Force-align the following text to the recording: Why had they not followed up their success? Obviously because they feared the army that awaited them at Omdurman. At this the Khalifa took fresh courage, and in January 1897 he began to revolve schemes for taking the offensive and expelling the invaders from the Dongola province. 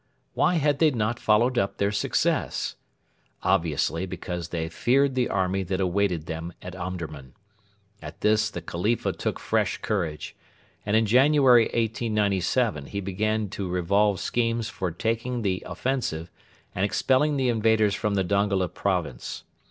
Why 0.33 0.55
had 0.55 0.79
they 0.79 0.89
not 0.89 1.19
followed 1.19 1.59
up 1.59 1.77
their 1.77 1.91
success? 1.91 2.75
Obviously 3.43 4.07
because 4.07 4.49
they 4.49 4.67
feared 4.67 5.13
the 5.13 5.29
army 5.29 5.61
that 5.61 5.79
awaited 5.79 6.25
them 6.25 6.53
at 6.59 6.75
Omdurman. 6.75 7.35
At 8.01 8.21
this 8.21 8.49
the 8.49 8.63
Khalifa 8.63 9.13
took 9.13 9.37
fresh 9.39 9.77
courage, 9.77 10.35
and 10.87 10.95
in 10.97 11.05
January 11.05 11.65
1897 11.65 12.87
he 12.87 12.99
began 12.99 13.47
to 13.49 13.69
revolve 13.69 14.19
schemes 14.19 14.69
for 14.69 14.89
taking 14.89 15.43
the 15.43 15.61
offensive 15.67 16.31
and 16.73 16.83
expelling 16.83 17.37
the 17.37 17.49
invaders 17.49 17.93
from 17.93 18.15
the 18.15 18.23
Dongola 18.23 18.69
province. 18.69 19.43